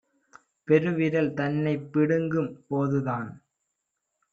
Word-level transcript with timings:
பெருவிரல் 0.67 1.31
தன்னைப் 1.33 1.87
பிடுங்கும் 1.93 2.51
போதுதான் 2.67 3.31